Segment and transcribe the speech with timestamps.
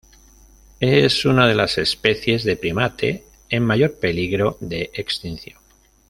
[0.79, 5.59] Es una de las especies de primate en mayor peligro de extinción.